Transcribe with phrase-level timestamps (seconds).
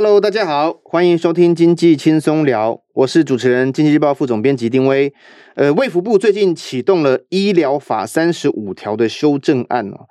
[0.00, 5.12] Hello，大家好，欢迎收听经济轻松聊，我是主持人、经济日报副总编辑丁威。
[5.56, 10.06] 呃，卫福部最近启动了医疗法三十五条的修正案哦。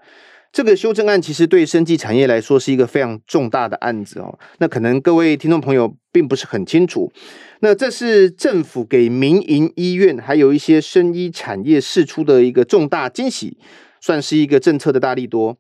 [0.51, 4.37] 这个修正案其实对生技产业来说是一个非常重大的案子哦。
[4.57, 7.09] 那可能各位听众朋友并不是很清楚，
[7.61, 13.57] 那这是政府给民营医院还有一些生医产业释出的一个重大惊喜，
[14.01, 15.57] 算是一个政策的大力多。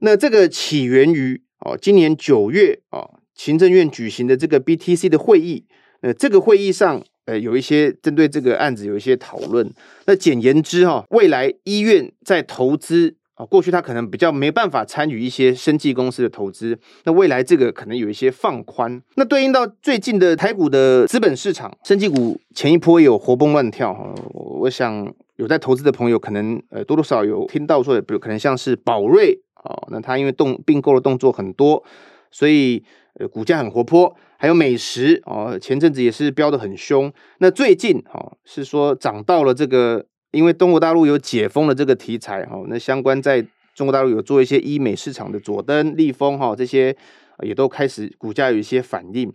[0.00, 3.18] 那这个起源于哦，今年九月哦。
[3.44, 5.64] 行政院举行的这个 BTC 的会议，
[6.02, 9.68] 呃，这个会议上，呃，有一些针对这个案子有一些讨论。
[10.06, 19.02] 那简言之，哈，未来医院在投资啊，过去他可能比较没办法参与一些生技公司的投资，那未来这个可能有一些放宽。
[19.16, 24.14] 那对应到最近的台股的资本市场，生技股前一波有活蹦乱跳哈。
[24.60, 31.82] 我想有在投资的朋友，可能呃多多少少有听到说，比如可能像是宝瑞啊，那他因为动并购的动作很多，
[32.30, 32.84] 所以。
[33.20, 37.12] 呃，股价很活泼，还有美食哦，前阵子也是飙得很凶。
[37.38, 46.96] 那最近哦，是说涨到了这个，因为中国大陆有解封的这个题材哈，那相关在中国大陆有做一些医美市场的佐登、立丰哈这些，
[47.42, 49.30] 也都开始股价有一些反应。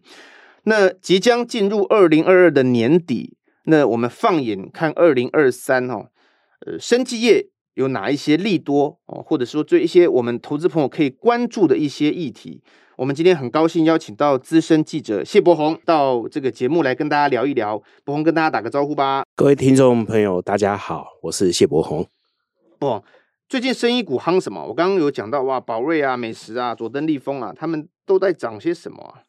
[0.63, 6.07] 那即将进入二零二二的年底，那我们放眼看二零二三哈，
[6.65, 12.63] 呃，生技业有哪一些利多哦，或者说做一些我们投资朋友可以关注的一些议题。
[12.97, 17.79] 我们今天很高兴邀请到资深记者谢伯宏到这个节目来跟大家聊一聊。
[18.03, 19.23] 伯宏跟大家打个招呼吧。
[19.35, 22.07] 各位听众朋友，大家好，我是谢伯宏。
[22.79, 23.03] 不，
[23.47, 24.65] 最近生意股夯什么？
[24.65, 29.21] 我刚刚有讲到哇，宝瑞啊、美食啊、佐登、利丰啊，他们都在涨些什么啊？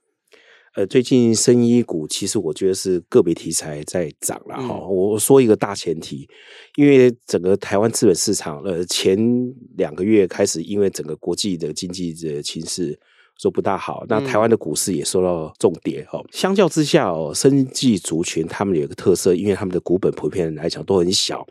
[0.74, 4.78] 呃，最近生医股其实我觉得是个别题材在涨了哈。
[4.80, 6.26] 嗯、我说一个大前提，
[6.76, 9.18] 因为整个台湾资本市场呃前
[9.76, 12.98] 两个月开始，因为整个国际的经济的情势。
[13.38, 16.18] 说不大好，那台湾的股市也受到重跌哈。
[16.18, 21.46] 嗯、相较之下哦，生技族群他们有一个特色，因为他们的股本普遍来讲都很小，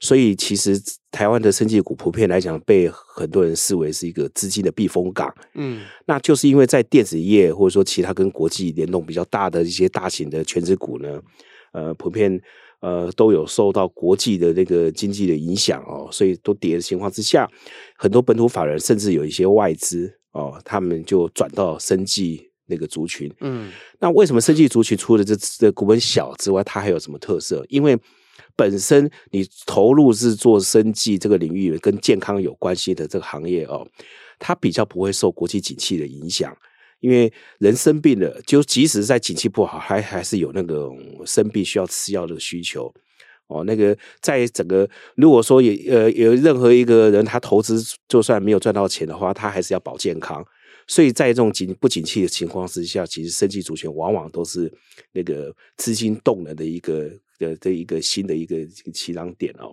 [0.00, 0.80] 所以其实
[1.10, 5.34] 台湾的生技股普遍来讲被很多人视为是一个资金的避风港。
[5.54, 11.20] 嗯，那就是因为在电子业或者说其他跟国际联动比较大的一些大型的全职股呢，
[11.72, 12.40] 呃，普遍
[12.80, 17.50] 呃都有受到国际的那个经济的影响哦，所以都跌的情况之下，
[17.96, 20.20] 很多本土法人甚至有一些外资。
[20.32, 23.32] 哦，他们就转到生技那个族群。
[23.40, 23.70] 嗯，
[24.00, 27.64] 那为什么生技族群除了这这股本小之外，它还有什么特色？
[27.68, 27.98] 因为
[28.56, 33.86] 本身你投入是做生技这个领域跟健康有关系的这个行业哦，
[34.38, 36.56] 它比较不会受国际景气的影响。
[37.00, 40.88] 因为人生病了，就即使在景气不好，还还是有那个
[41.26, 42.94] 生病需要吃药的需求。
[43.52, 50.44] 哦，那个在整个如果说有呃有任何一个人他投资就算没有赚到钱的话，他还是要保健康。
[50.88, 54.70] 所以在这种景不景气的情况之下，其实生技主权往往都是
[55.12, 57.08] 那个资金动能的一个
[57.38, 58.56] 的的一个新的一个
[58.92, 59.72] 起涨点哦。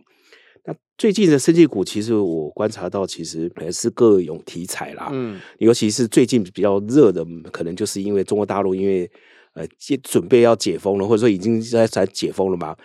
[0.65, 5.09] 那最近的生技股，其实我观察到，其实也是各种题材啦。
[5.11, 9.09] 嗯，尤其是最近比较热的，可能就是因为中国大陆因为
[9.53, 9.65] 呃
[10.03, 12.77] 准备要解封了，或者说已经在在解封了嘛。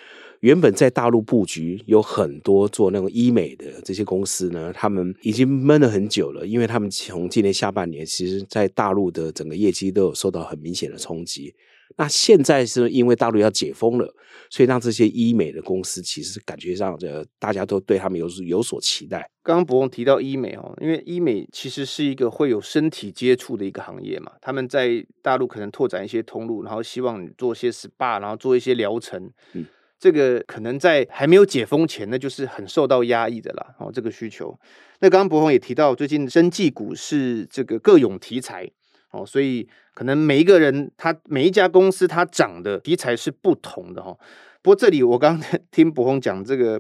[0.45, 11.55] 原本在大陆布局有很多做那种医美的这些公司呢，他们已经闷了很久了，因为他们从今年下半年，其实在大陆的整个业绩都有受到很明显的冲击。
[11.97, 14.15] 那现在是因为大陆要解封了，
[14.51, 19.27] 所以让这些医美的公司其实感觉上，这大家都对他们有有所期待。
[19.43, 29.65] 刚刚伯鸿提到医美哦，因为医美其实是一个会有身体接触的一个行业嘛，他们在大陆可能拓展一些通路，然后希望你做一些 SPA，然后做一些疗程，嗯。
[30.05, 33.75] 这个可能在还没有解封前，那就是很受到压抑的啦。
[33.79, 34.55] 哦，这个需求。
[35.01, 38.71] 那刚刚伯鸿也提到，最近生技股是这个各种题材
[39.13, 44.15] 哦，所以可能每一个人他每一家公司它涨的题材是不同的哈。
[44.61, 46.75] 不过这里我刚刚听伯鸿讲这个，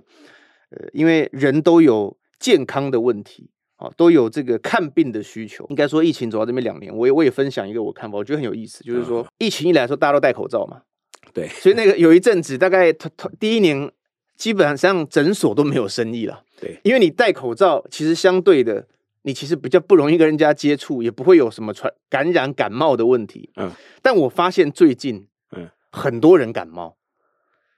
[0.68, 3.48] 呃，因为人都有健康的问题
[3.78, 5.66] 哦，都有这个看病的需求。
[5.70, 10.82] 应该说疫情走到这边两年，我也我也分享一个我看法，我觉得很有意思，就是说疫情一来的时候，大家都戴口罩嘛。
[11.34, 13.90] 对，所以那个有一阵子，大概头头第一年，
[14.36, 16.44] 基本上诊所都没有生意了。
[16.60, 18.86] 对，因为你戴口罩，其实相对的，
[19.22, 23.50] 你其实比较不容易跟人家接触，也不会有什么传感染感冒的问题。
[23.56, 23.70] 嗯，
[24.00, 25.26] 但我发现最近，
[25.56, 26.96] 嗯，很多人感冒。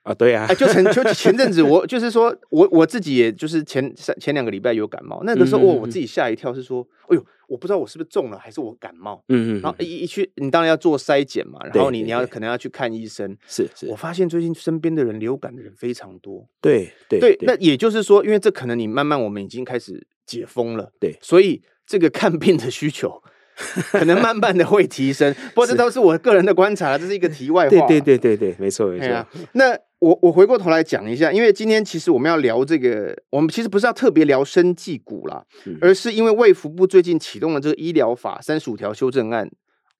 [0.02, 9.22] 啊，对呀、啊，就前就前阵子我就是说我我自己也就是前前两个礼拜有感冒，那个时候我我自己吓一跳，是说，哎呦，我不知道我是不是中了，还是我感冒。
[9.28, 9.60] 嗯嗯。
[9.60, 13.36] 然后一一去，你当然要做筛检嘛，然后你你要可能要去看医生。
[13.46, 13.86] 是是。
[13.88, 16.48] 我发现最近身边的人流感的人非常多。
[16.60, 17.38] 对对对。
[17.42, 23.22] 那也就是说，因为这可能你慢慢我们已经开始解封了，对，所以这个看病的需求
[23.90, 25.34] 可能慢慢的会提升。
[25.54, 27.70] 不过这都是我个人的观察，这是一个题外话。
[27.70, 29.26] 对对对对对，没错没错。
[29.52, 39.50] 那我我回过头来讲一下，因为今天其实我们要聊这个，我们其实不是要特别聊生技股啦，嗯、而是因为卫福部最近启动了这个医疗法三十五条修正案，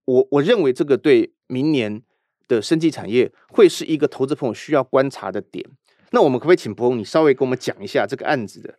[0.04, 2.02] 我我认为这个对明年
[2.46, 5.64] 的生技产业会是一个投资朋友需要观察的点。
[6.10, 8.74] 那我们可不可以请伯宏你稍微跟我们讲一下这个案子的？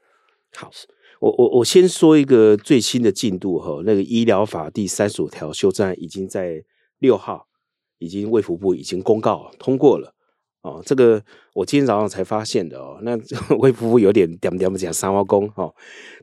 [0.56, 0.72] 好，
[1.20, 6.64] 我我我先说一个最新的进度哈，那个医疗法第三十五条修正案已经在
[7.00, 7.48] 六号
[7.98, 10.14] 已经卫福部已经公告通过了。
[10.62, 11.24] 哦，这个
[11.54, 13.00] 我今天早上才发现的哦。
[13.02, 13.18] 那
[13.58, 15.74] 卫福部有点点点不讲三挖工哦。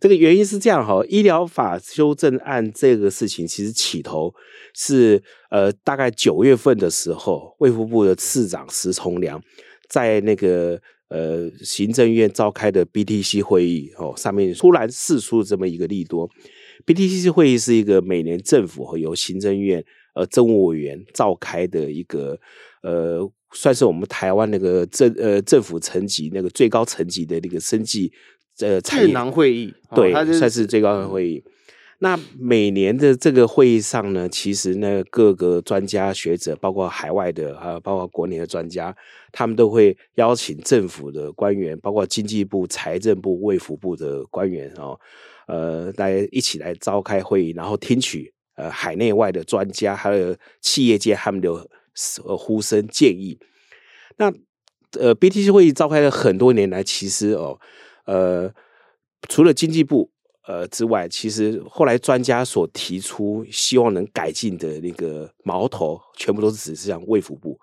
[0.01, 4.35] 这个原因是这样哈，医疗法修正案这个事情其实起头
[4.75, 9.41] 是呃大概九月份的时候，卫福部的次长石崇良
[9.89, 10.79] 在那个
[11.09, 16.29] 呃行政院召开的 BTC 会议哦上面突然释出这么一个利多。
[16.87, 19.85] BTC 会议是一个每年政府和由行政院
[20.15, 22.39] 呃政务委员召开的一个
[22.83, 23.31] 呃。
[23.57, 28.13] 算是我们台湾那个政呃政府层级那个最高层级的那个生计
[28.59, 31.41] 呃智囊会议，对，哦、算是最高的会议。
[32.05, 38.95] 那每年的这个会议上呢，其实呢各个专家学者，包括海外的，啊包括国内的专家，
[39.33, 45.01] 他们都会邀请政府的官员，包括经济部、财政部、卫福部的官员哦，
[45.47, 51.49] 呃，来一起来召开会议，然后听取呃海内外的专家，还有企业界他们的。
[52.27, 53.39] 呃，呼声建议。
[54.17, 54.27] 那
[54.99, 57.61] 呃，BTC 会议召开了很多年来，其实哦，
[58.05, 58.53] 呃，
[59.29, 60.11] 除了经济部
[60.47, 67.59] 呃之外，其实后来专家所提出希望能改进的那个矛头，全部都是指向卫福部。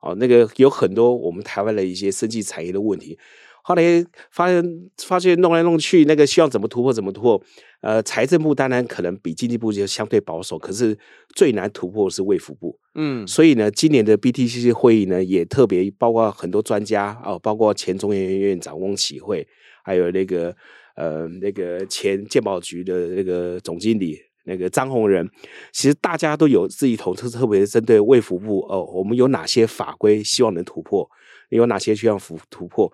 [0.00, 3.18] 哦，那个有很多我们台湾的一些生技产业的问题。
[3.62, 3.82] 后来
[4.30, 7.42] 发现，发现弄来弄去，那个希望怎么突破怎么突破。
[7.80, 10.96] 呃，财政部当然可能比经济部就相对保守，可是
[11.34, 12.78] 最难突破的是卫福部。
[12.94, 19.46] 嗯，所以呢，今年的 BTCC 会议呢，也特别包括很多专家哦，包括前中研院院长翁启惠，
[19.84, 20.56] 还有那个
[20.98, 25.30] 呃那个前健保局的那个总经理那个张宏仁，
[25.72, 31.08] 其实大家都有自己投特特别针对卫福部哦，我们有哪些法规希望能突破，
[31.50, 32.92] 有哪些需要突突破。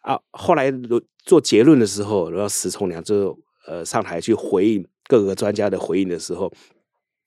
[0.00, 0.72] 啊，后来
[1.24, 6.52] 做结论的时候，然后石崇良就呃上台去回应各个专家的回应的时候，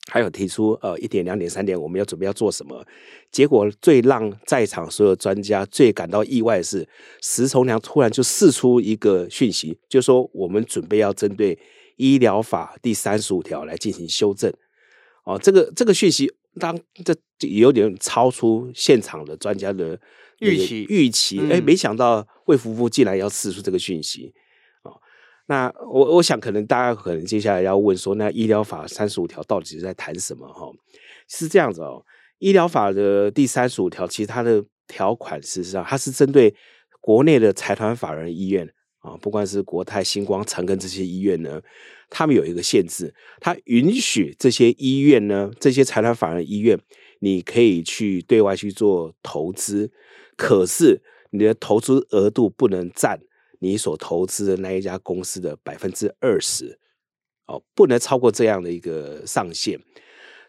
[0.07, 2.85] 还有提出呃一点、两点、三点，我们要准备要做什么？
[3.31, 6.87] 结果最让在场所有专家最感到意外的是，
[7.21, 11.57] 石崇良突然就释出一个讯息，就说我们准备要针对
[11.97, 14.53] 医疗法第三十五条来进行修正。
[15.23, 17.15] 哦，这个这个讯息当这
[17.47, 19.99] 有点超出现场的专家的。
[20.39, 24.35] 预期预期，哎，没想到魏福部竟然要释出这个讯息，哦，
[25.47, 30.47] 那我我想可能大家可能接下来要问说，那医疗法三十五条到底是在谈什么？
[30.47, 30.71] 哈，
[31.27, 32.03] 是这样子哦，
[32.39, 36.55] 医疗法的第三十五条，其实它的条款事实上它是针对
[36.99, 38.67] 国内的财团法人医院
[38.99, 41.61] 啊，不管是国泰、星光、长庚这些医院呢，
[42.09, 46.79] 他们有一个限制，它允许这些医院呢，这些财团法人医院，
[47.19, 49.91] 你可以去对外去做投资。
[50.35, 53.21] 可是你的投资额度不能占
[53.65, 56.79] 你所投资的那一家公司的百分之二十，
[57.47, 59.79] 哦，不能超过这样的一个上限。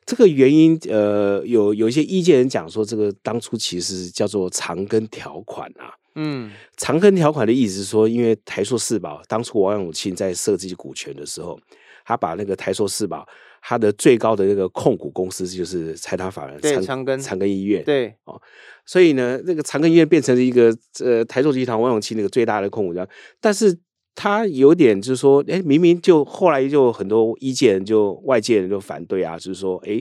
[0.04, 5.94] 这个原因，呃，有有一些意见人讲说，这个当初其实叫做长根条款啊。
[6.14, 11.58] 嗯，长根条款的意思是说，因为台塑四宝当初王永庆在设计股权的时候，
[12.04, 13.28] 他把那个台塑四宝。
[13.68, 18.40] 它的最高的那个控股公司就是财团法人长长庚长庚医院，对哦，
[18.84, 20.72] 所以呢，那个长庚医院变成了一个
[21.04, 23.04] 呃台塑集团王永庆那个最大的控股人，
[23.40, 23.76] 但是
[24.14, 30.00] 他有点就是说，哎，明明就后来就很多医界人就外界人就反对啊，就是说，哎，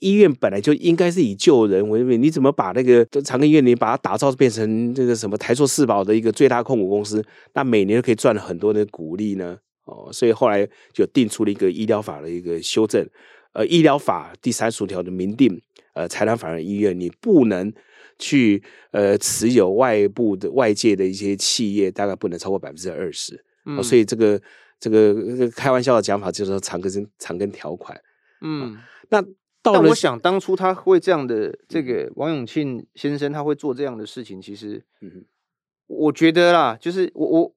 [0.00, 9.58] 医院本来就应该是以救人为名，你怎么把那个长庚医院你把它打造变成这个什么台塑四宝的一个最大控股公司，那每年都可以赚很多的股利呢？
[9.84, 13.06] 哦，所以后来就定出了一个医疗法的一个修正，
[13.52, 15.60] 呃，医疗法第三十五条的明定，
[15.92, 17.70] 呃，财团法人医院你不能
[18.18, 18.62] 去
[18.92, 23.44] 呃持有外部的外界的一些企业，大概不能超过百分之二十。
[23.66, 24.40] 嗯，所以这个
[24.80, 28.00] 这个开玩笑的讲法就是说长根长根条款。
[28.40, 28.78] 嗯，
[29.10, 29.20] 那
[29.62, 35.26] 到了，但我想当初他会这样的这个王永庆先生他会做这样的事情，其实，嗯，
[35.86, 37.54] 我觉得啦，就是我我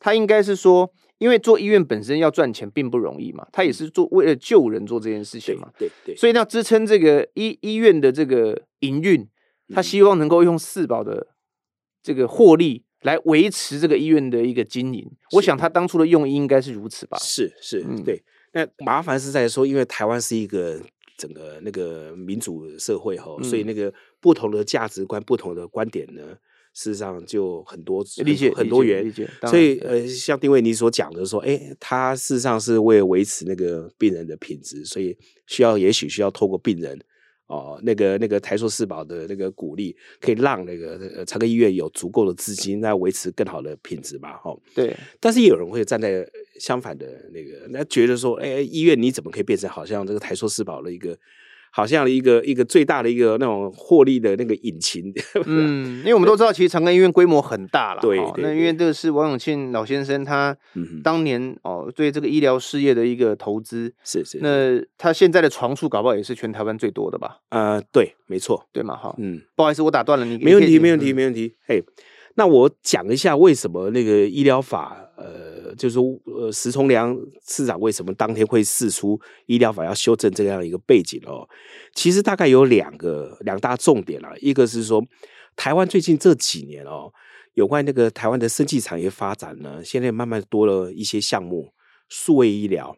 [0.00, 0.92] 他应该是说。
[1.18, 9.26] 因为做医院本身要赚钱并不容易嘛，他也是做为了救人做这件事情嘛，对对，对，所以要支撑这个医医院的这个营运，
[9.74, 11.28] 他希望能够用四宝的
[12.02, 15.10] 这个获利来维持这个医院的一个经营。
[15.32, 17.16] 我想他当初的用意应该是如此吧？
[17.18, 18.22] 是是，嗯、对。
[18.52, 20.80] 那麻烦是在说，因为台湾是一个
[21.18, 26.22] 整个那个民主社会哈，嗯、所以那个不同的价值观、不同的观点呢，
[26.76, 29.02] 事实上就很多理解很多元。
[29.02, 29.26] 理解。
[29.46, 35.16] 所以呃，像丁伟你所讲的说，哎、欸，他事实上是为了维持那个病人的品质，所以
[35.46, 37.00] 需要也许需要透过病人。
[37.46, 44.36] 哦，那个那个台塑四宝的那个鼓励，可以让那个呃长庚医院有足够的资金来维持更好的品质嘛？
[44.36, 44.94] 哈，对。
[45.18, 46.28] 但是也有人会站在
[46.60, 51.16] 相反的那个，那觉得说，哎，医院你怎么可以变成好像这个台塑四宝的一个？
[51.76, 55.12] 好像一个一个最大的一个那种获利的那个引擎，
[55.44, 60.56] 嗯，因为我们都知道，其实长庚医院规模很大了，对，那因为这个是王永庆老先生他
[61.04, 67.40] 当年哦对这个医疗事业的一个投资，是是，那他现在的床数搞不好也是全台湾最多的吧？
[67.50, 71.84] 呃，对，没错，对嘛，哈，嗯，不好意思，我打断了你，没问题，没问题，没问题，嘿，
[72.36, 75.54] 那我讲一下为什么那个医疗法，呃。
[75.76, 77.14] 就是说，呃，石崇良
[77.46, 81.46] 市长为什么当天会释出医疗法要修正这样一个背景哦？
[81.94, 85.04] 其实大概有两个两大重点啦，一个是说，
[85.54, 87.12] 台湾最近这几年哦，
[87.52, 91.74] 有关那个台湾的生技产业发展呢，现在慢慢多了一些项目，
[92.08, 92.96] 数位医疗、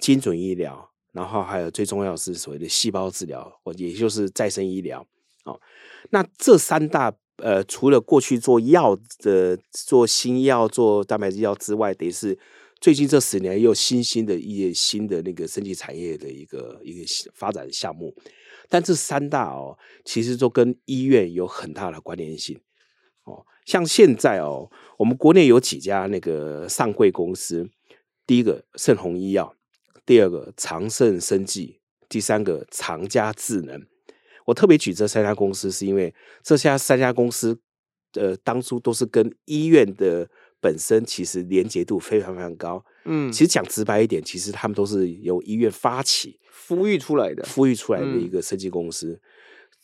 [0.00, 5.06] 精准医疗，然后还有最重要是所谓的细胞治疗，或也就是再生医疗
[5.44, 5.60] 哦。
[6.08, 7.14] 那这三大。
[7.38, 12.38] 呃，除了过去做药的、做新药、做蛋白质药之外，等于是
[12.80, 18.14] 最近这十年又新兴的一些新的那个生技产业的一个一个发展项目。
[18.68, 22.58] 但这三大哦，其实都跟医院有很大的关联性
[23.24, 23.44] 哦。
[23.66, 27.68] 像现在哦，我们国内有几家那个上柜公司，
[28.26, 29.54] 第一个盛虹医药，
[30.06, 33.84] 第二个长盛生技，第三个长嘉智能。
[34.44, 37.58] 我特别举这三家公司，是因为这家三家公司，
[38.14, 40.28] 呃，当初都是跟医院的
[40.60, 42.84] 本身其实连结度非常非常高。
[43.04, 49.12] 嗯，其实讲直白一点，其实他们都是由医院发起、孵育出来的、孵育出来的一个设计公司。
[49.12, 49.20] 嗯、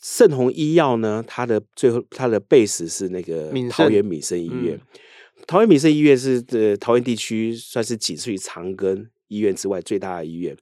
[0.01, 4.77] 盛虹医药呢，它的最后它的 base 是那个桃园敏盛医院。
[4.77, 5.01] 嗯、
[5.47, 10.57] 桃园敏盛医院是呃桃园地区算是仅次于长庚医院之外最大的医院。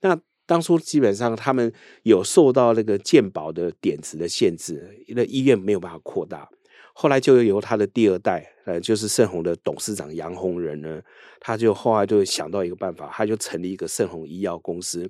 [0.00, 6.48] 那当初基本上他们有受到那个健保的点子的限制，那医院没有办法扩大。
[6.92, 11.00] 后来就由他的第二代，呃，就是盛弘的董事长杨洪仁呢，
[11.38, 15.08] 他就后来就想到一个办法，他就成立一个盛弘医药公司。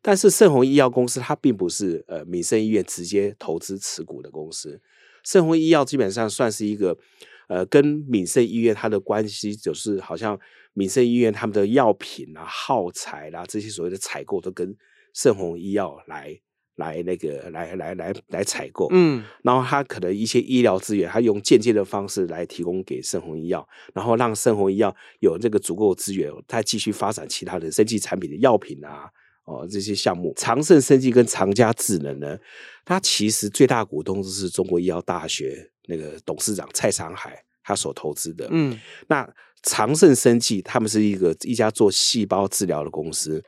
[0.00, 4.80] 但是盛弘医药公司它并不是呃敏盛医院直接投资持股的公司，
[5.24, 6.96] 盛弘医药基本上算是一个
[7.48, 10.38] 呃跟敏盛医院它的关系就是好像。
[10.78, 14.76] 敏盛医院他们的药品啊、耗材啦、啊、这些所谓的采购都跟
[15.14, 16.38] 盛虹医药来
[16.74, 29.08] 来那个来来来来采购，嗯，然后他可能一些医疗资源，他用间接的方式来提供给盛虹医药，然后让盛虹医药有这个足够的资源，他继续发展其他的生技产品的药品啊，
[29.46, 30.34] 哦这些项目。
[30.36, 32.38] 长盛生技跟长嘉智能呢，
[32.84, 39.28] 它其实最大股东就是中国医药大学那个董事长蔡长海他所投资的，嗯，那。
[39.62, 43.42] 长盛生技，他们是一个一家做细胞治疗的公司。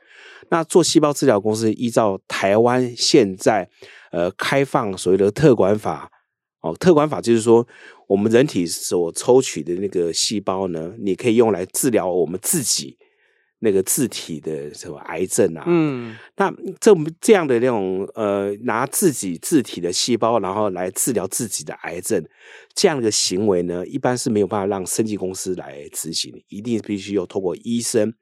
[0.49, 3.69] 那做细胞治疗公司，依照台湾现在
[4.11, 6.11] 呃开放所谓的特管法
[6.59, 7.65] 哦，特管法就是说，
[8.05, 12.97] 我们人体所抽取的那个细胞呢，你可以用来治疗我们自己。
[13.61, 15.63] 那个自体的什么癌症啊？
[15.67, 16.49] 嗯，那
[16.79, 22.25] 这这样的那种呃，拿自己自体的细胞，然后来治疗自己的癌症，
[22.73, 28.13] 这样的行为呢，一般是没有办法让生技公司来执行，一定必须要透过医生，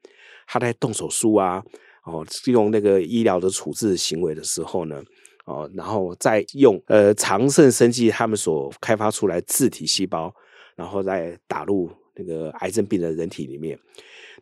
[0.46, 1.62] 他在动手术啊，
[2.04, 5.00] 哦，用那个医疗的处置行为的时候呢，
[5.44, 10.34] 哦，然后再用呃长盛生技他们所开发出来自体细胞，
[10.74, 13.78] 然后再打入那个癌症病人人体里面。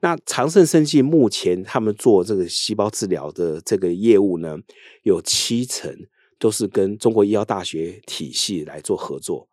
[0.01, 4.57] 那长盛生技目前他们做这个细胞治疗的这个业务呢，
[5.03, 5.95] 有七成
[6.39, 9.49] 都是跟中国医药大学体系来做合作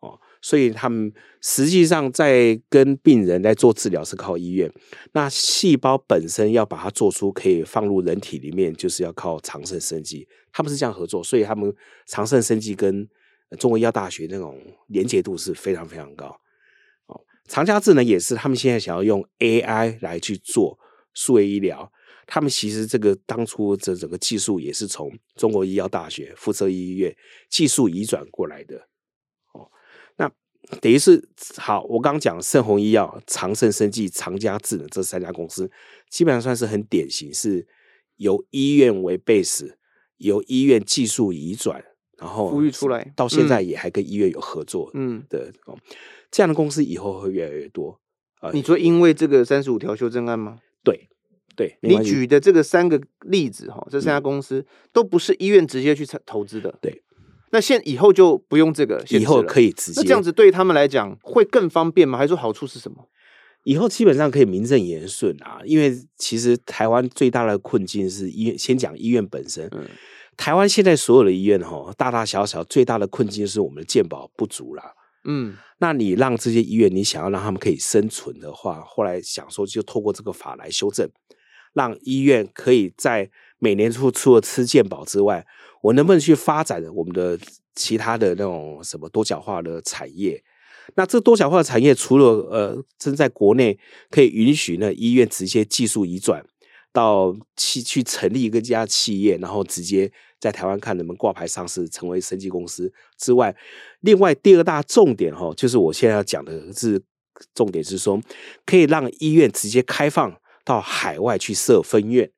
[0.00, 4.72] 哦，所以他们实际上在跟病人来做治疗是靠医院，
[5.12, 11.74] 那细胞本身要把它做出可以放入人体里面，就是要靠长盛生技，他们是这样合作，所以他们
[12.06, 13.08] 长盛生技跟
[13.58, 16.34] 中国医药大学那种连结度是非常非常高。
[17.48, 20.78] 长家智能也是，他们现在想要用 AI 来去做
[21.12, 21.92] 数位医疗。
[22.26, 27.14] 他们其实这个当初这整个技术也是从中国医药大学附设医院
[27.50, 28.88] 技术移转过来的。
[29.52, 29.70] 哦，
[30.16, 30.26] 那
[30.80, 35.70] 等于是好，我刚刚讲盛弘医药、长盛生技、长家智能这三家公司，
[36.08, 37.68] 基本上算是很典型，是
[38.16, 39.74] 由医院为 base，
[40.16, 41.84] 由医院技术移转，
[42.16, 45.78] 然后孵育出来，到现在也还跟医院有合作，嗯的哦。
[46.34, 47.96] 这样的公司以后会越来越多
[48.40, 48.50] 啊！
[48.52, 50.58] 你说因为这个三十五条修正案吗？
[50.82, 51.08] 对，
[51.54, 56.76] 对，你举的这个三个例子哈，这三家公司、嗯、都不是医院直接去投资的。
[56.82, 57.04] 对，
[57.52, 60.00] 那现以后就不用这个，以后可以直接。
[60.00, 62.18] 那这样子对他们来讲会更方便吗？
[62.18, 63.08] 还是说好处是什么？
[63.62, 68.58] 以后基本上可以名正言顺啊，因为其实台湾最大的困境是医院。
[68.58, 69.86] 先讲医院本身，嗯、
[70.36, 74.82] 台湾现在所有的医院哈，大大小小最大的困境是我们的健保不足啦。
[75.24, 81.08] 嗯，那你让这些医院，你想要让他们可以生存的话，后来想说就透过这个法来修正，
[81.72, 85.46] 让医院可以在每年除除了吃健保之外，
[85.82, 87.38] 我能不能去发展我们的
[87.74, 90.44] 其他的那种什么多角化的产业？
[90.96, 93.78] 那这多角化的产业，除了呃，正在国内
[94.10, 96.44] 可以允许呢，医院直接技术移转
[96.94, 103.54] 到去去成立一个家企业，然后直接在台湾看能不能挂牌上市，成为生技公司之外，
[104.00, 107.02] 另外第二大重点哈，就是我现在要讲的是
[107.52, 108.22] 重点是说，
[108.64, 112.30] 可以让医院直接开放到海外去设分院，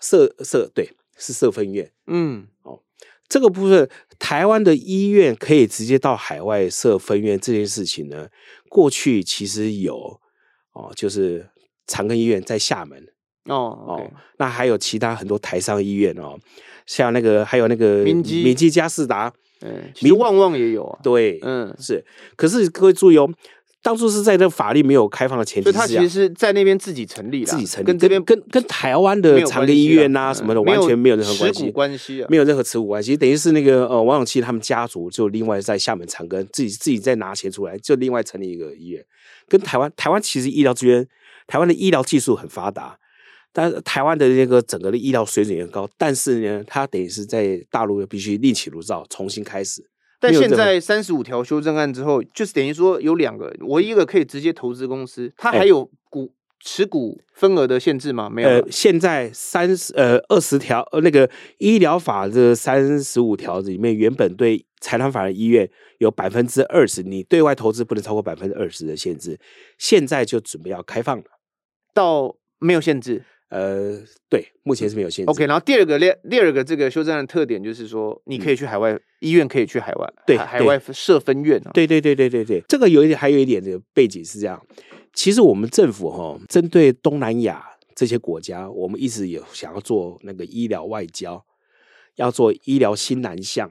[0.00, 2.82] 设设对，是设分院，嗯，哦。
[3.28, 8.28] 这个部分，台湾的医院可以直接到海外设分院这件事情呢，
[8.68, 10.20] 过去其实有
[10.72, 11.48] 哦，就是
[11.86, 13.06] 长庚医院在厦门
[13.46, 14.04] 哦 okay.
[14.04, 16.38] 哦，那还有其他很多台商医院哦，
[16.86, 19.32] 像那个还有那个敏基敏基嘉士达，
[19.62, 22.04] 嗯，其实旺旺也有啊，对，嗯，是，
[22.36, 23.28] 可是各位注意哦。
[23.84, 39.04] 当初是在这个法律没有开放的前提下，他其实是在那边自己成立，自己成立，跟这边跟跟台湾的长庚医院呐、啊、什么的完全没有任何关系，关系啊，没有任何持股关系，等于是那个呃王永庆他们家族就另外在厦门长庚自己自己再拿钱出来，就另外成立一个医院。
[39.48, 41.04] 跟台湾台湾其实医疗资源，
[41.48, 42.96] 台湾的医疗技术很发达，
[43.52, 49.86] 但台湾的那个整个的医疗水准也很高，但是呢，它等于是在大陆必须另起炉灶，重新开始。
[50.18, 58.30] 但现在三十五条修正案之后，就是等于说有两个，我一一个可以直接投资公司，它还有股、欸、持股份额的限制吗？
[58.30, 58.48] 没有。
[58.48, 69.38] 呃，现在三十呃二十条呃那个医疗法这三十五条里面，原本对财团法人医院有百分之二十，你对外投资不能超过百分之二十的限制，
[69.76, 71.24] 现在就准备要开放了，
[71.92, 73.24] 到没有限制。
[73.52, 73.98] 呃，
[74.30, 75.30] 对，目前是没有限制。
[75.30, 81.70] OK，然后第二个第第二个这个修正案的特点就是说，你可以去海外、嗯、医院，可以去海外，对，海外设分院、啊。
[81.74, 84.58] 对对对对对对，这个有一点，还有一点的背景是这样。
[85.12, 87.62] 其实我们政府哈、哦，针对东南亚
[87.94, 91.44] 这些国家，我们一直有想要做那个医疗外交，
[92.16, 93.70] 要做医疗新南向。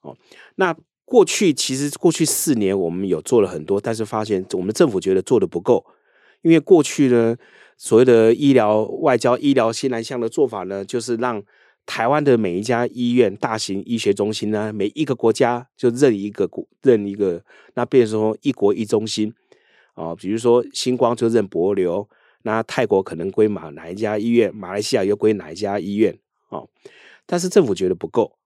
[0.00, 0.16] 哦，
[0.56, 5.86] 那过去其实过去四年我们有做了很多，但是发现我们政府觉得做的不够，
[6.46, 7.36] 因为过去呢。
[7.78, 11.42] 所谓的医疗外交、医疗新南向的做法呢，就是让
[11.84, 19.30] 台湾的每一家医院、大型医学中心呢，每一个国家就认一个国、认一个，那变成说一国一中心
[19.92, 20.16] 啊、哦。
[20.18, 22.08] 比如说星光就认帛琉，
[22.44, 26.66] 那泰国可能归马哪一家医院，马来西亚又归哪一家医院哦。
[27.26, 28.38] 但是政府觉得不够，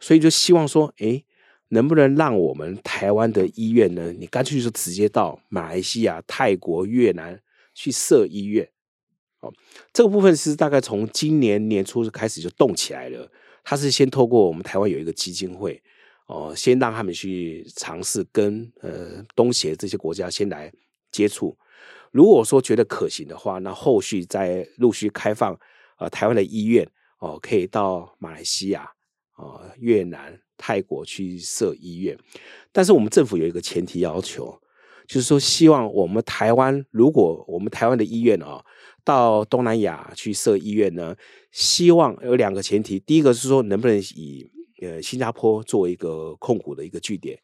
[0.00, 1.22] 所以就希望说，诶，
[1.68, 4.14] 能不能让我们台湾的医院呢？
[4.14, 7.38] 你干脆就直接到马来西亚、泰国、越南
[7.78, 8.68] 去设医院。
[9.38, 9.54] 哦，
[9.92, 13.30] 这个部分是大概从今年年初开始就动起来了。
[13.62, 15.80] 他是先透过我们台湾有一个基金会，
[16.26, 20.72] 哦，先让他们去尝试跟呃东协这些国家先来
[21.12, 21.56] 接触。
[22.10, 25.56] 如果说觉得可行的话，那后续再陆续开放
[25.98, 26.84] 呃台湾的医院
[27.20, 28.90] 哦，可以到马来西亚、
[29.36, 32.18] 哦越南、泰国去设医院。
[32.72, 34.60] 但是我们政府有一个前提要求，
[35.08, 38.64] 就是说希望我们台湾，如果我们台湾的医院啊。
[39.04, 41.16] 到东南亚去设医院呢，
[41.50, 44.46] 希望有两个前提，第一个是说能不能以
[44.82, 47.38] 呃新加坡作为一个控股的一个据点，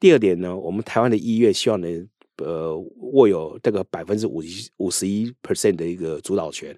[0.00, 2.76] 第二点呢，我们台湾的医院希望能呃
[3.12, 6.76] 握有这个百分之五十五十一 percent 的一个主导权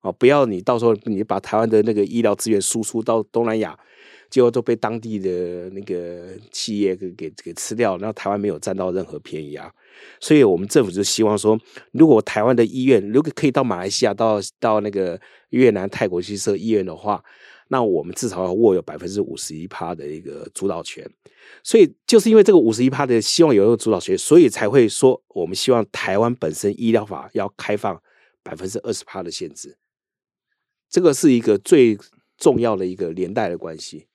[0.00, 3.78] 啊，不要你到时候你把台湾的那个医疗资源输出到东南亚。
[4.30, 9.72] 结果都被当地的那个企业给给给吃掉，然后台湾没有占到任何便宜啊！
[10.20, 11.58] 所以我们政府就希望说，
[11.92, 15.18] 如果台湾的医院如果可以到马来西亚、到到那个
[15.50, 17.22] 越南、泰国去设医院的话，
[17.68, 21.08] 那我们至少要握有百分之五十一趴的一个主导权。
[21.62, 28.00] 所以就是因为这个五十一趴的希望有一个主导权，所以才会说我们希望台湾本身医疗法要开放
[28.42, 29.78] 百分之二十趴的限制。
[30.90, 31.98] 这个是一个最
[32.36, 34.06] 重要的一个连带的关系。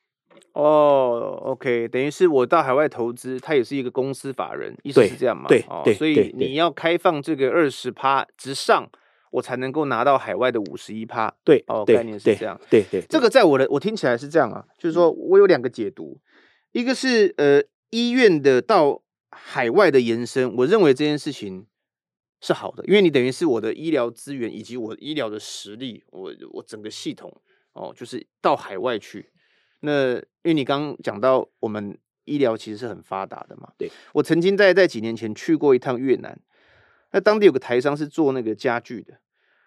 [0.53, 5.47] 哦、oh，OK，等于是我到海外投资，它也是一个公司法人，意思是这样嘛？
[5.47, 8.87] 对，所以你要开放这个二十趴之上，
[9.31, 11.33] 我才能够拿到海外的五十一趴。
[11.43, 12.55] 对，哦，概念是这样。
[12.69, 16.19] 对对，对，这个在我的我听起来是这样啊，就是说我有两个解读，
[16.71, 21.65] 一个是呃医院的到海外的延伸，我认为这件事情
[22.41, 27.35] 是好的，因为你等于是我的医疗资源以及我医疗的实力，我我整个系统
[27.73, 29.31] 哦，就是到海外去。
[29.83, 36.39] 那因为你刚刚讲到我们医疗其实是很发达的嘛，对，我曾经在在几年前去过一趟越南，
[37.11, 39.13] 那当地有个台商是做那个家具的，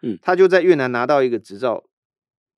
[0.03, 1.85] 嗯，他就在越南拿到一个执照。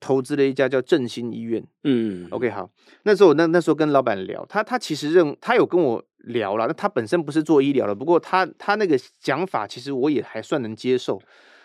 [0.00, 2.70] 投资了一家叫振兴医院，嗯，OK，好，
[3.02, 11.20] 那时候我那那时候跟老板聊，他他其实认他有跟我聊了，那他本身不是做医疗的，不过他他那个讲法其实我也还算能接受，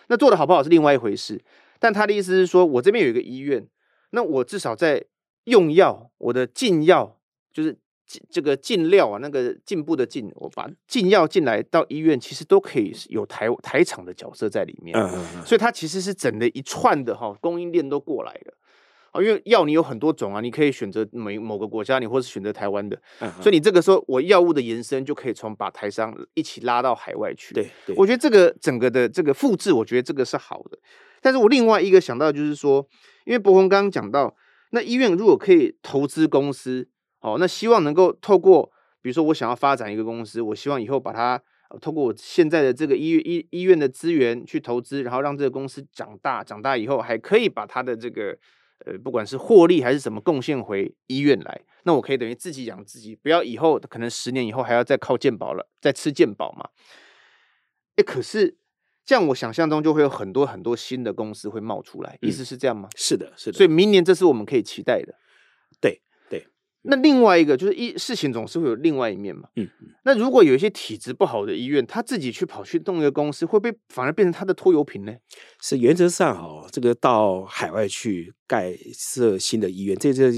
[0.08, 1.40] 那做的好不好是另外一回事，
[1.78, 3.64] 但他的意思是说，我这边有一个医院，
[4.10, 5.04] 那我至少在
[5.44, 7.18] 用药，我的进药
[7.52, 7.78] 就是。
[8.30, 14.94] 这个进料啊，那个进步的进，我把进药进来到医院，其实都可以有台台厂的角色在里面，
[15.44, 18.52] 所以它其实是整的一串的哈供应链都过来的
[19.10, 23.00] 啊，因为药你有很多种啊，你可以选择某某个国家，你或是选择台湾的，
[23.40, 30.78] 所以你这个时候我药物的延伸就可以从把台商一起拉到海外去，对，我觉得这个整个的这个复制，我觉得这个是好的，
[31.22, 32.86] 但是我另外一个想到就是说，
[33.24, 34.36] 因为博宏刚刚讲到，
[34.74, 36.90] 那医院如果可以投资公司。
[37.26, 41.42] 哦，那希望能够透过，比如说我想要发展一个公司，我希望以后把它
[41.80, 48.36] 透过我现在的这个医医医院的资源去投资，然后让这个公司长大，长大以后还可以把它的这个
[48.84, 56.68] 呃，不管是获利还是什么贡献回医院来，那我可以等于自己养自己，不要以后可能十年以后还要再靠健保了，再吃健保嘛。
[57.96, 58.58] 诶，可是
[59.04, 62.88] 这样我想象中就会有很多很多新的公司会冒出来，意思是这样吗？
[62.88, 63.56] 嗯，是的，是的。
[63.58, 65.14] 所以明年这是我们可以期待的。
[65.80, 66.46] 对对。
[66.86, 69.66] 那另外一个就是一事情总是会有另外一面嘛，嗯，
[70.04, 75.14] 那如果有一些体质不好的医院，他自己去跑去弄一个公司，会不会反而变成他的拖油瓶呢？
[75.62, 80.30] 是原则上哦，这个到海外去盖设新的医院，这这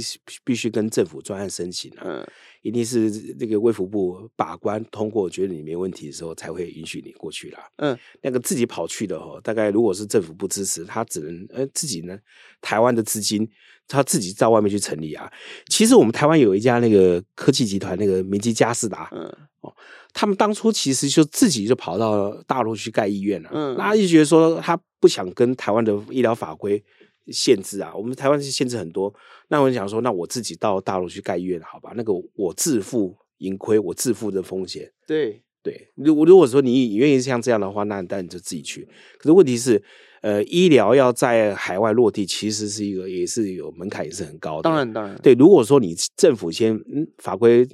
[0.44, 2.26] 必须跟政府专案申请啊，嗯，
[2.66, 7.60] 一定是这个卫福部把关通过，觉得你没问题的时候，才会允许你过去啦。
[7.76, 12.18] 嗯，那个自己跑去的哦，大概如果是政府不支持，他只能呃自己呢，
[12.60, 13.48] 台湾的资金。
[13.88, 15.30] 他自己到外面去成立啊。
[15.68, 19.24] 其实我们台湾有一家那个科技集团，那个明基嘉士达，嗯，
[19.60, 19.72] 哦，
[20.12, 26.82] 他们当初其实就自己就跑到大陆去盖医院了，嗯，那他就觉得说他不想跟台湾的医疗法规
[27.28, 29.12] 限制啊，我们台湾是限制很多，
[29.48, 31.92] 那我想说，那我自己到大陆去盖医院，好吧？
[31.96, 35.88] 那个我自负盈亏，我自负的风险，对对。
[35.94, 38.88] 如如果说你愿意像这样的话，那那你就自己去。
[39.18, 39.82] 可是问题是。
[40.22, 44.62] 呃，医疗要在海外落地，其实是一个也是有门槛，也是很高的。
[44.62, 45.34] 当然，当然，对。
[45.34, 47.64] 如果说你政府先嗯法规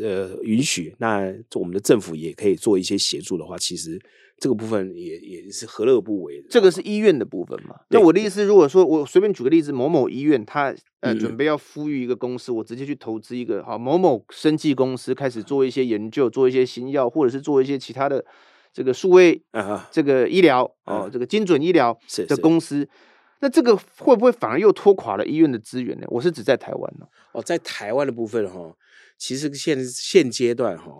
[0.00, 4.00] 呃允许，那我们的政府也可以做一些协助的话，其实
[4.38, 6.46] 这个部分也也是何乐不为的。
[6.48, 7.74] 这个是医院的部分嘛？
[7.90, 18.24] 那我的意思，如果说我随便举个例子，某某医院他呃准备要孵育一个公司，嗯、我直接去投资一个好某某生技公司，开始做一些研究，做一些新药，或者是做一些其他的。
[18.70, 21.98] 这个数位啊，这个医疗哦，嗯、这个精准医疗
[22.28, 22.88] 的公司，是是
[23.40, 26.06] 那这个会不会反而又拖垮了医院的资源呢？
[26.08, 27.06] 我是指在台湾呢。
[27.32, 28.72] 哦，在台湾的部分哈，
[29.16, 30.92] 其实现现阶段哈，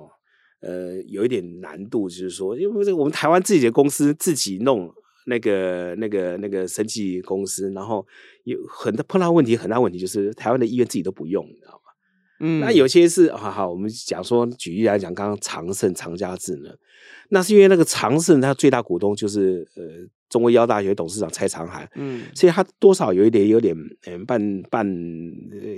[0.60, 4.92] 呃，有一点难度，就是说，因为我们台湾自己的公司自己弄
[5.26, 8.06] 那个那个那个生技公司，然后
[8.44, 11.78] 有很多碰到问题，很大问题就是台湾的医院自己都不用，你知道吗？
[12.40, 16.70] 嗯，那有些是好好，我们讲说举例来讲，刚刚长盛长家智呢。
[17.30, 19.82] 那是因为那个长盛，它最大股东就是呃
[20.30, 24.86] 中国医药大学董事长蔡长涵，嗯，所以他多少有一点有点嗯半半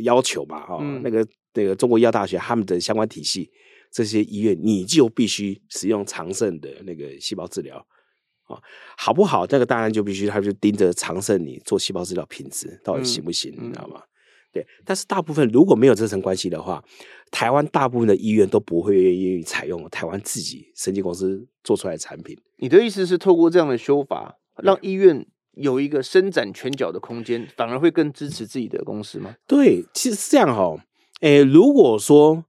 [0.02, 3.50] 要求吧，哈、哦，嗯、那个那个中国医药大学他们的相关体系
[3.90, 7.76] 这些医院，你就必须使用长盛的那个细胞治疗，
[8.44, 8.62] 啊、哦，
[8.96, 9.46] 好不好？
[9.46, 14.02] 这个当然就必须他就盯着长盛你做细胞治疗品质到底行不行，嗯、你知道吗？
[14.52, 16.82] 对，但是大部分如果没有这层关系的话，
[17.30, 22.36] 台湾大部分的医院都不会愿意采用台湾自己生技公司做出来的产品。
[22.56, 29.36] 你的意思是透过这样的修法，让医院有一个伸展拳脚的空间，反而会更支持自己的公司吗？
[29.46, 30.80] 对，其实是这样哈、哦。
[31.20, 32.44] 诶，如果说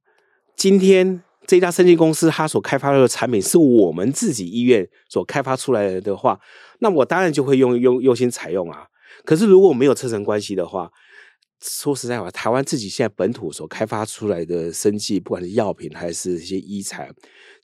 [0.56, 6.39] 今天这家生技公司它所开发的产品是我们自己医院所开发出来的话，
[6.80, 8.88] 那我当然就会用用优先采用啊。
[9.25, 10.91] 可是如果没有这层关系的话，
[11.62, 17.12] 说实在话，台湾自己现在本土所开发出来的生技，不管是药品还是一些医材，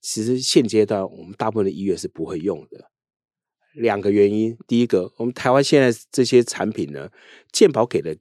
[0.01, 2.91] 其实现阶段我们大部分的医院是不会用的。
[3.73, 7.09] 两个原因，第一个，我们台湾现在这些产品呢，
[7.51, 8.17] 健保给的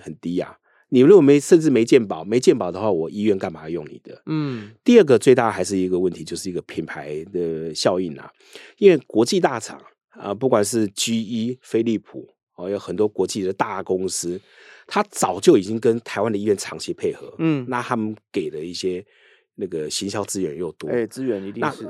[0.00, 0.56] 很低啊。
[0.90, 4.22] 你如果没甚至没鉴保，没鉴保的话，我医院干嘛用你的？
[4.26, 4.70] 嗯。
[4.84, 8.30] 第二个最大还是一个问题，就是一个品牌的效应啊。
[8.78, 14.40] 因为国际大厂啊，不管是 GE、飞利浦哦，有很多国际的大公司。
[14.92, 19.04] 他早就已经跟台湾的医院长期配合，嗯，那他们给的一些
[19.54, 21.88] 那个行销资源又多，哎，资源一定是。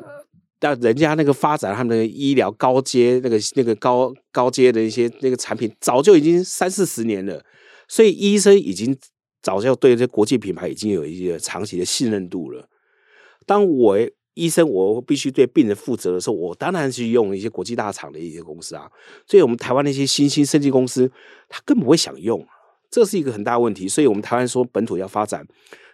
[0.58, 7.42] 但人家那个发展他们的医疗高阶那个那个高高阶的一些那个产品，早就已经三四十年了，
[7.90, 8.96] 所以医生已经
[9.42, 12.68] 早就对这国际品牌已经有一些长期的信任度了。
[13.46, 13.98] 当我
[14.34, 18.88] 医生我必须对病人负责的时候，我当然去用一些国际大厂的一些公司啊。
[19.26, 21.10] 所以我们台湾那些新兴设计公司，
[21.48, 22.46] 他根本不会想用，
[22.88, 23.88] 这是一个很大问题。
[23.88, 25.44] 所以我们台湾说本土要发展。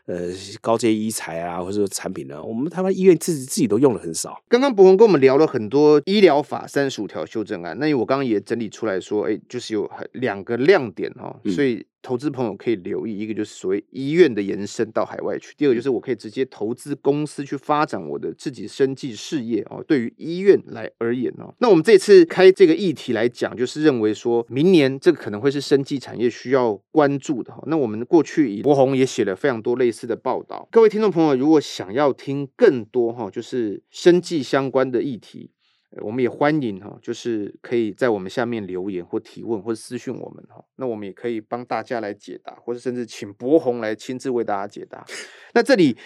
[0.07, 4.41] 呃，高阶医材啊，或者说产品呢，我们台湾医院自己自己都用的很少。
[4.49, 11.85] 刚刚博文跟我们聊了很多医疗法三十五条修正案，那我刚刚也整理出来说，哎，就是有两个亮点哈，所以。
[12.03, 19.85] 投资朋友可以留意一个，就是所谓医院的延伸到海外去；第二个就是我可以直接投资公司去发展我的自己生计事业哦。
[19.87, 27.63] 对于医院来而言哦，那我们这次开这个议题来讲，就是认为说明年这个可能会是生技产业需要关注的哈。
[27.67, 35.51] 那我们过去以博宏也写了非常多类似的报道，各位听众朋友如果想要听更多哈，就是生技相关的议题。
[36.03, 45.05] 我们也欢迎哈，就是可以在我们下面留言或提问或者私讯我们哈，那我们也可以帮大家来解答，或者甚至请博宏来亲自为大家解答。
[45.55, 45.97] 那这里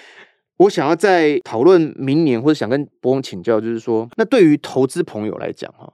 [0.58, 5.92] 我想要在讨论明年，或者想跟博宏请教，就是说，那对于投资朋友来讲哈，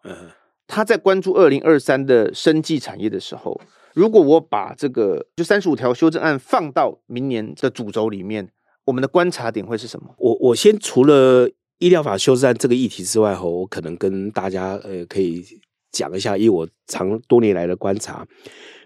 [0.66, 3.60] 他在关注二零二三的生技产业的时候，
[3.94, 8.50] 如果我把这个就三十五条修正案放到明年的主轴里面，
[8.84, 10.14] 我们的观察点会是什么？
[10.18, 11.50] 我我先除了。
[11.78, 15.44] 医疗法修正案这个议题之外，后我可能跟大家呃可以
[15.92, 18.26] 讲一下，以我长多年来的观察，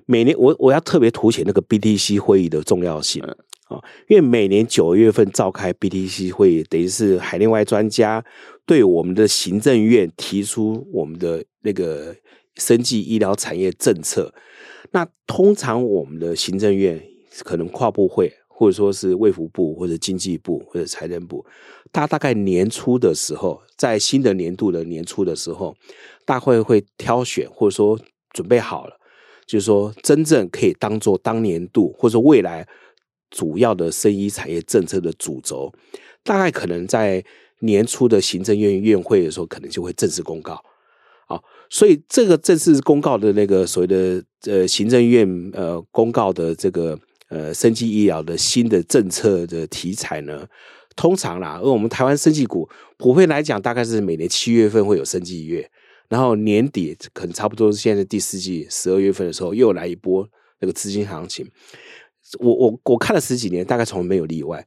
[0.06, 3.36] 每年我我要特别凸显那个 BTC 会议的重要性啊，
[3.70, 8.24] 嗯，因为每年九月份召开 BTC 会议，等于是海内外专家
[8.66, 12.16] 对我们的行政院提出我们的那个
[12.56, 14.34] 生技医疗产业政策。
[14.90, 17.00] 那通常我们的行政院
[17.44, 18.32] 可能跨部会。
[18.60, 21.42] 或者说是卫福部或者经济部或者财政部，
[21.90, 25.74] 他大概年初的时候，在新的年度的年初的时候，
[26.26, 27.98] 大会会挑选或者说
[28.34, 28.94] 准备好了，
[29.46, 32.68] 就是说真正可以当做当年度或者说未来
[33.30, 35.72] 主要的生医产业政策的主轴，
[36.22, 37.24] 大概可能在
[37.60, 40.62] 年初的行政院院会的时候，可能就会正式公告。
[41.28, 46.98] 啊，所以这个正式公告的那个所谓的呃行政院呃公告的这个。
[47.30, 50.48] 呃，生技医疗的新的政策的题材呢，
[50.96, 55.70] 通常啦，而我们台湾生技股普遍来讲，大概是每年七月份会有生技月，
[56.08, 61.48] 然后年底可能差不多是现在第四季十二月份的时候，又来一波那个资金行情。
[62.40, 64.66] 我我我看了十几年，大概从来没有例外。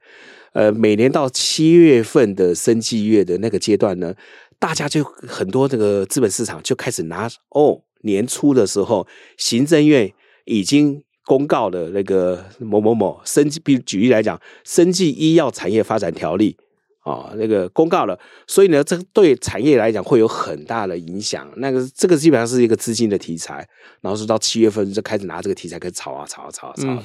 [0.53, 4.15] 呃，每年到七月份的生技月的那个阶段呢，
[4.57, 10.13] 大家就很多这个资本市场就开始拿哦，年初的时候，行政院
[10.45, 11.03] 已经。
[11.25, 16.55] 公告的那个某某某生技，比如举例来讲，生技医药产业发展条例
[17.03, 21.49] 啊，那个公告了，所以呢，这个对产业来讲会有很大的影响。
[21.57, 23.67] 那个这个基本上是一个资金的题材，
[24.01, 27.03] 然后是到七月份就开始拿这个题材开始炒啊炒啊炒啊炒啊，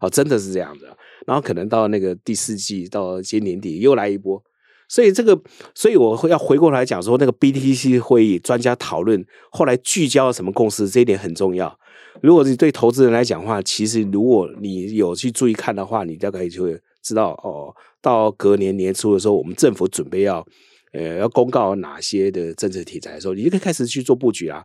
[0.00, 0.86] 哦，真的是这样子。
[1.26, 4.42] 然后可能到那个第四季到今年底又来一波，
[4.88, 5.40] 所以这个，
[5.74, 11.78] 所以我会要回过来讲说，那个 BTC 会议专家讨论后来聚焦了什么共识，这一点很重要。
[12.22, 17.74] 如果你对投资人来讲的话，其实如果你有去注意看的话，你大概就会知道哦。
[18.00, 20.46] 到隔年年初的时候，我们政府准备要
[20.92, 24.62] 呃要公告哪些的政策题材的时候，你就可以开始去做布局啦。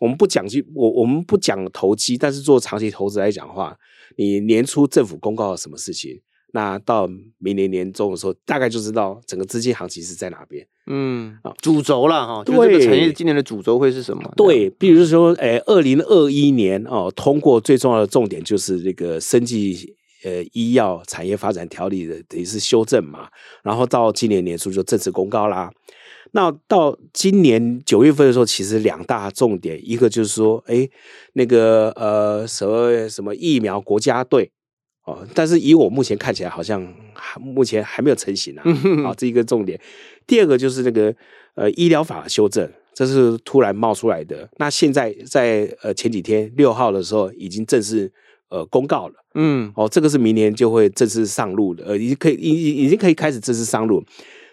[0.00, 3.76] 我们不讲去，我我们不讲投机，但是做长期投资来讲的话，
[4.16, 6.18] 你年初政府公告了什么事情？
[6.52, 7.06] 那到
[7.38, 10.66] 明年年中的时候，大概就知道整个资金行情是在哪边。
[10.86, 14.32] 嗯，啊，主轴了哈，对，这个产业今年的主轴会是什么？
[14.34, 23.28] 对，比如说，诶，二零二一年哦，通过最重要的重点就是这个生计呃医药产业发展条例的等于是修正嘛，
[23.62, 25.70] 然后到今年年初就正式公告啦。
[26.32, 30.90] 那到今年九月份的时候，其实两大重点，一个就是说，诶，
[31.34, 34.50] 那个呃什么什么疫苗国家队。
[35.08, 38.62] 哦，但是以我目前看起来，好像还目前还没有成型啊。
[39.02, 39.80] 好，这一个重点。
[40.26, 41.14] 第二个就是那个
[41.54, 44.46] 呃医疗法修正，这是突然冒出来的。
[44.58, 48.12] 那现在在呃前几天六号的时候，已经正式
[48.50, 49.14] 呃公告了。
[49.32, 54.04] 嗯，哦，这个是明年就会正式上路的，呃，已经可以已已经可以开始正式上路。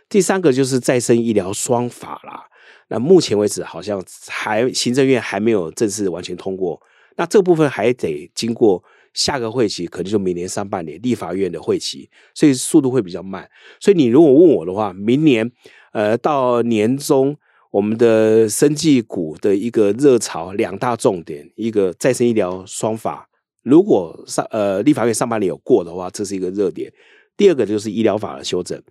[0.07, 2.45] 第三个就是再生医疗双法啦。
[2.87, 6.81] 那目前为止好像还行政院还没有正式完全通过，
[7.17, 8.81] 那这部分还得经过。
[9.15, 13.49] 下个会期可能就明年上半年立法院的会期，所以速度会比较慢。
[13.79, 15.51] 所以你如果问我的话，明年
[15.93, 17.35] 呃到年中，
[17.71, 23.27] 我们的生技股的一个热潮两大重点，一个再生医疗双法，
[23.63, 26.91] 如果上呃立法院上半年有过的话，这是一个热点。
[27.37, 28.81] 第二个就是医疗法的修正。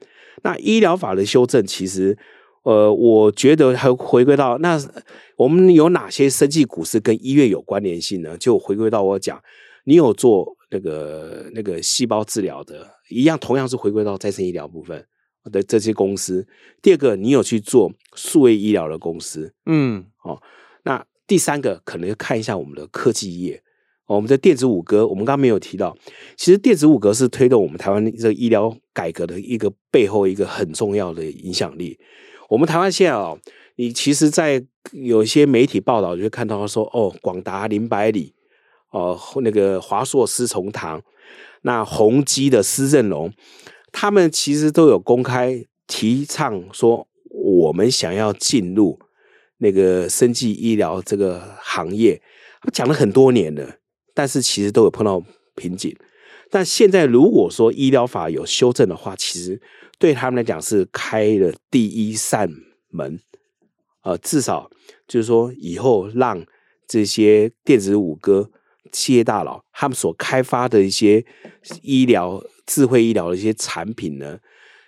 [0.43, 2.17] 那医疗法的修正，其实
[2.65, 4.79] 呃，我觉得还回归到那
[5.37, 8.37] 我们有哪些生技股是跟医院有关联性呢？
[8.39, 9.41] 就回归到我讲，
[9.85, 15.07] 你有做那个那个细胞治疗的，一样同样是回归到再生医疗部分
[15.53, 16.47] 的这些公司。
[16.83, 20.41] 第二个，你有去做数位医疗的公司，嗯，哦，
[20.83, 23.63] 那第三个可能要看一下我们的科技业。
[24.07, 25.97] 我们的电子五格，我们刚刚没有提到，
[26.37, 31.99] 其实电子五格是推动我们台湾这个医疗改革的一个背后一个很重要的影响力。
[32.51, 33.39] 我们台湾现在哦，
[33.77, 38.35] 你其实，在有一些媒体报道就会看到说，哦，广达林百里，
[38.95, 41.03] 哦，那个华硕施崇堂，
[41.63, 43.33] 那宏基的施正荣，
[43.91, 49.01] 他们其实都有公开提倡说，我们想要进入
[49.59, 52.23] 那个生技医疗这个行业，
[52.61, 53.79] 他们讲了很多年了。
[54.15, 55.21] 但是其实都有碰到
[55.57, 55.93] 瓶颈，
[56.49, 59.61] 但现在如果说医疗法有修正的话，其实
[59.99, 62.49] 对他们来讲是开了第一扇
[62.91, 63.19] 门，
[64.05, 64.71] 呃，至少
[65.09, 66.47] 就是说以后让
[66.87, 68.53] 这些电子五哥
[68.95, 71.23] 企业大佬他们所开发的一些
[71.83, 74.39] 医疗智慧医疗的一些产品呢，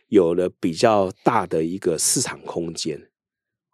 [0.08, 2.98] 有了比较大的一个市场空间。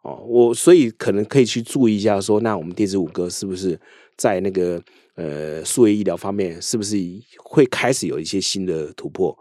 [0.03, 3.79] 哦，我所以可能可以去注意一下说，那我们电子五哥是不是
[4.17, 4.83] 在那个。
[5.15, 6.97] 呃，数位医疗方面是不是
[7.45, 9.37] 会开始有一些新的突破？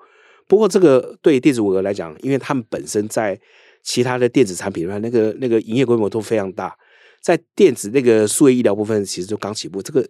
[0.45, 3.39] 不过这个对电子五哥来讲，因为他们本身在
[3.81, 6.75] 其他的电子产品上，那个那个营业规模都非常大，
[7.21, 10.05] 在电子那个数位医疗部分，其实就刚起步，这个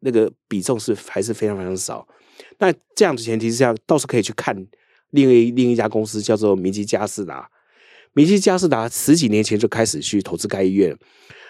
[0.00, 2.06] 那个比重是还是非常非常少。
[2.58, 4.54] 那这样的前提之下，倒是可以去看
[5.10, 7.48] 另一另一家公司，叫做明基嘉士达。
[8.12, 10.96] 明基嘉士达十几年前就开始去投资该医院，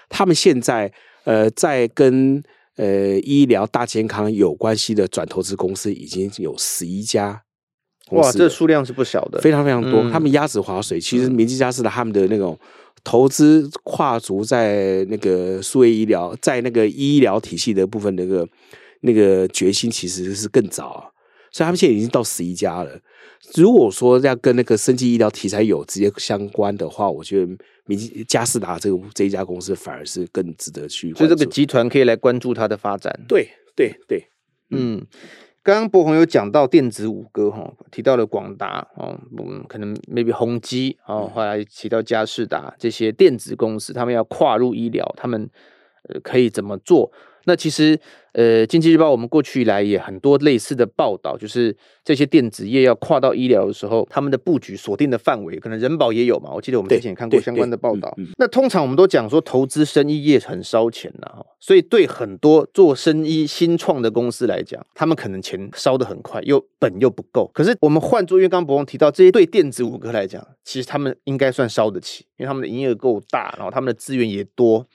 [0.08, 0.92] 他们现在
[1.24, 2.42] 呃在跟。
[2.76, 7.40] 呃，医疗大健康有关系的转投资公司已经有十一家，
[8.10, 10.02] 哇，这数量是不小的，非常非常多。
[10.02, 12.58] 嗯、他们鸭子划水，其实明基嘉士达他们的那种
[13.04, 18.48] 投资跨足在那个数位医疗，在那个医疗体系的部分，那个
[19.02, 21.12] 那个决心其实是更早，
[21.52, 22.98] 所以他们现在已经到十一家了。
[23.54, 27.56] 如果说要跟那个生技医疗题材有直接相关的话，我觉得。
[27.86, 33.14] 明基嘉士达这个这一家公司反而是更值得去，所以这个集团可以来关注它的发展。
[33.28, 34.26] 对对对，
[34.70, 35.06] 嗯，
[35.64, 45.48] 刚刚博宏有讲到电子五哥哈，提到了广达哦，嗯，可能 maybe 宏基哦，后来提到嘉士达这些电子公司，他们要跨入医疗，他们
[46.10, 47.10] 呃可以怎么做？
[47.46, 47.98] 那其实，
[48.32, 56.50] 呃，经济日报我们过去以来也很多类似的报道，就是这些电子业要跨到医疗的时候，他们的布局锁定的范围，可能人保也有嘛。
[56.52, 58.14] 我记得我们之前也看过相关的报道。
[58.38, 67.50] 那通常我们都讲说，投资生医业很烧钱呐，所以对很多做生医新创的公司来讲，他们可能钱烧得很快，又本又不够。
[67.54, 74.86] 可是我们换做，因为刚刚柏宏提到这些对电子五哥来讲，其实他们应该算烧得起，因为他们的营业额够大，然后他们的资源也多。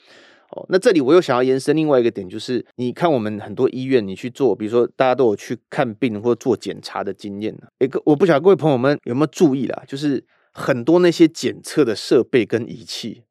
[0.52, 7.68] 哦，那这里我又想要延伸另外一个点，就是你看我们很多医院，你去做，比如说大家都有去看病或做检查的经验呢。
[7.78, 13.22] 一个我不晓得各位朋友们有没有注意啦，就是很多那些检测的设备跟仪器，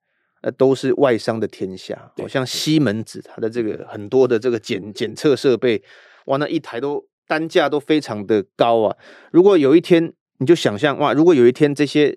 [0.42, 2.12] 那都是外商的天下。
[2.18, 5.82] 好像西门子它的这个很多的这个检检测设备，
[6.26, 8.96] 哇，那一台都单价都非常的高啊。
[9.32, 12.16] 如果有一天你就想象哇，如果有一天这些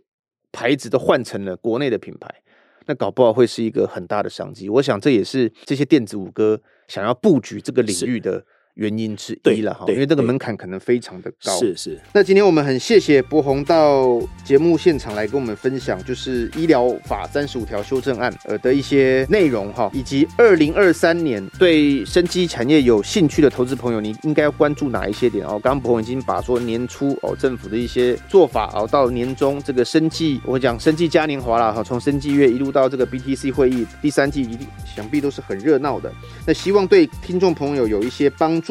[0.52, 2.41] 牌子都换成了国内的品牌。
[2.86, 8.44] 那搞不好会是一个很大的商机，我想这也是这些电子五哥想要布局这个领域的
[8.82, 11.56] 原因之一了哈，因为这个门槛可能非常的高。
[11.60, 12.00] 是是。
[12.12, 25.60] 那今天我们很谢谢博宏到节目现场来跟我们分享，就是医疗法三十五条修正案呃的一些内容哈，以及二零二三年对生机产业有兴趣的投资朋友，你应该要关注哪一些点哦？
[25.62, 36.12] 刚刚博宏已经把说年初哦政府的一些做法哦，到年终这个生技，我讲生技嘉年华了哈，从生技月一路到这个 BTC 会议第三季，一定想必都是很热闹的。
[36.48, 38.71] 那希望对听众朋友有一些帮助。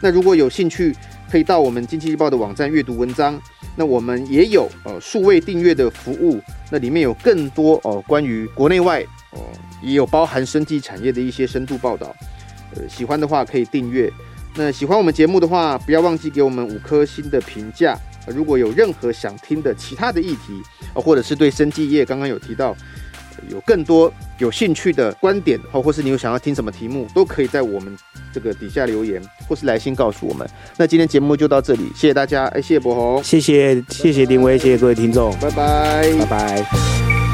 [0.00, 0.94] 那如果有兴趣，
[1.30, 3.40] 可以到我们经济日报的网站阅读文章。
[3.76, 6.40] 那我们也有呃数位订阅的服务，
[6.70, 9.00] 那里面有更多哦、呃、关于国内外
[9.32, 12.14] 哦、呃，也有包含生技产业的一些深度报道。
[12.74, 14.12] 呃，喜欢的话可以订阅。
[14.56, 17.96] 那喜欢我们节目的话，不要忘记给我们五颗星的评价。
[18.26, 20.60] 如果有任何想听的其他的议题，
[20.94, 22.76] 呃，或者是对生技业刚刚有提到。
[23.48, 27.96] 有更多有兴趣的观点，或或是你有想要听什么题目，都可以在我们
[28.32, 30.48] 这个底下留言，或是来信告诉我们。
[30.76, 37.27] 那今天节目就到这里，谢谢大家，哎，谢谢博宏，谢谢谢谢丁威，谢谢各位听众，拜拜，拜拜。